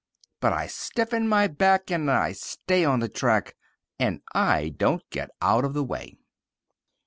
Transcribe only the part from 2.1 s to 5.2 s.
stay on the track, And I don't